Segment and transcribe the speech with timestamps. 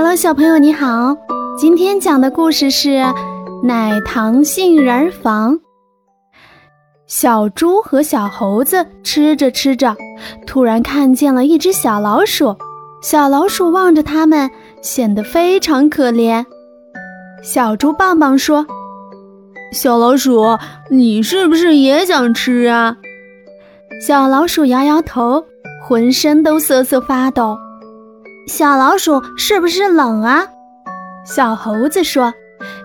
[0.00, 1.16] Hello，小朋友你好，
[1.58, 2.88] 今天讲的故事是
[3.64, 5.54] 《奶糖杏仁房》。
[7.08, 9.96] 小猪和小猴子吃着吃着，
[10.46, 12.54] 突然看见了一只小老鼠。
[13.02, 14.48] 小老鼠望着它们，
[14.82, 16.46] 显得非常可怜。
[17.42, 18.64] 小猪棒棒说
[19.74, 20.56] ：“小老鼠，
[20.90, 22.98] 你是不是也想吃啊？”
[24.00, 25.44] 小老鼠摇摇头，
[25.82, 27.58] 浑身都瑟瑟发抖。
[28.48, 30.46] 小老鼠是不是冷啊？
[31.24, 32.32] 小猴子说。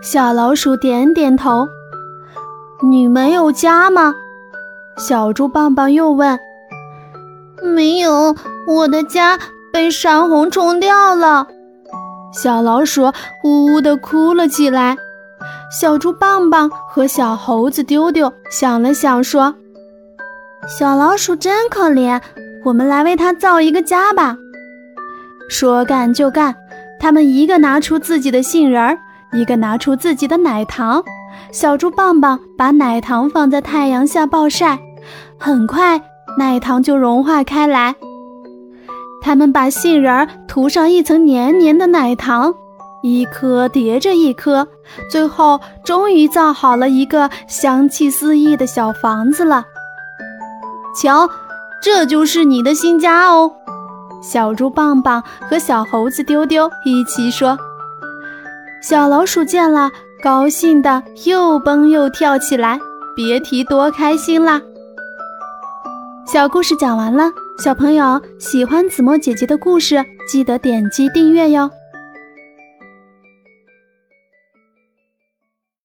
[0.01, 1.67] 小老鼠点点头。
[2.81, 4.13] 你没有家吗？
[4.97, 6.37] 小猪棒棒又问。
[7.63, 8.35] 没有，
[8.67, 9.39] 我的家
[9.71, 11.47] 被山洪冲掉了。
[12.33, 13.11] 小老鼠
[13.45, 14.97] 呜呜地哭了起来。
[15.71, 19.55] 小猪棒棒和小猴子丢丢想了想，说。
[20.67, 22.21] 小老鼠真可怜，
[22.65, 24.37] 我们来为它造一个家吧。
[25.49, 26.55] 说干就干，
[26.99, 28.97] 他们一个拿出自己的杏仁儿，
[29.31, 31.03] 一个拿出自己的奶糖。
[31.51, 34.79] 小猪棒棒把奶糖放在太阳下暴晒，
[35.37, 36.01] 很快
[36.37, 37.95] 奶糖就融化开来。
[39.21, 42.53] 他们把杏仁儿涂上一层黏黏的奶糖，
[43.01, 44.67] 一颗叠着一颗，
[45.09, 49.65] 最后终于造好了一个香气四溢的小房子了。
[51.01, 51.29] 瞧，
[51.81, 53.51] 这就是你的新家哦！
[54.23, 57.57] 小猪棒棒和小猴子丢丢一起说。
[58.81, 59.91] 小老鼠见了，
[60.23, 62.79] 高兴的又蹦又跳起来，
[63.15, 64.61] 别提多开心啦！
[66.25, 67.25] 小故事讲完了，
[67.59, 71.69] 小朋友喜欢子墨姐姐的故事，记得点击订阅哟。